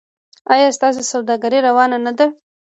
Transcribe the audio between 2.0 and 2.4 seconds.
نه ده؟